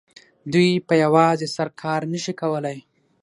[0.53, 2.77] دوی په یوازې سر کار نه شي کولای